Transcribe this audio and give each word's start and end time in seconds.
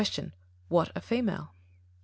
What 0.67 0.89
a 0.95 0.99
female? 0.99 1.53
A. 1.53 1.55